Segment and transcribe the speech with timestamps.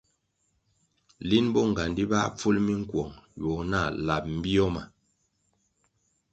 [1.29, 4.83] Lin bonğandi báh pful minkuong ywogo nah lab bio ma.